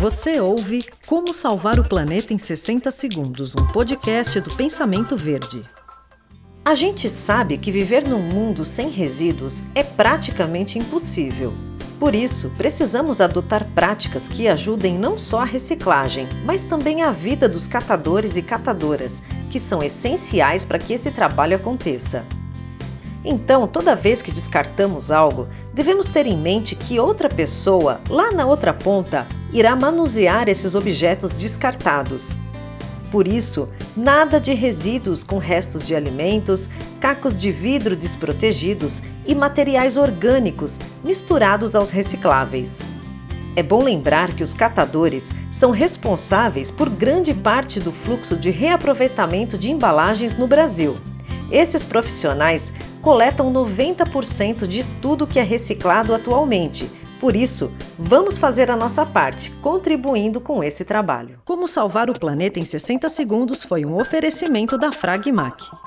[0.00, 5.62] Você ouve Como Salvar o Planeta em 60 Segundos, um podcast do Pensamento Verde.
[6.64, 11.52] A gente sabe que viver num mundo sem resíduos é praticamente impossível.
[11.98, 17.46] Por isso, precisamos adotar práticas que ajudem não só a reciclagem, mas também a vida
[17.46, 22.24] dos catadores e catadoras, que são essenciais para que esse trabalho aconteça.
[23.24, 28.46] Então, toda vez que descartamos algo, devemos ter em mente que outra pessoa, lá na
[28.46, 32.38] outra ponta, irá manusear esses objetos descartados.
[33.10, 39.96] Por isso, nada de resíduos com restos de alimentos, cacos de vidro desprotegidos e materiais
[39.96, 42.82] orgânicos misturados aos recicláveis.
[43.56, 49.58] É bom lembrar que os catadores são responsáveis por grande parte do fluxo de reaproveitamento
[49.58, 50.96] de embalagens no Brasil.
[51.50, 56.90] Esses profissionais coletam 90% de tudo que é reciclado atualmente.
[57.20, 61.38] Por isso, vamos fazer a nossa parte, contribuindo com esse trabalho.
[61.44, 65.79] Como salvar o planeta em 60 segundos foi um oferecimento da Fragmac.